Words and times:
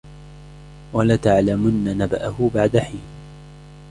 وَلَتَعْلَمُنَّ 0.93 1.97
نَبَأَهُ 1.97 2.51
بَعْدَ 2.55 2.77
حِينٍ 2.77 3.01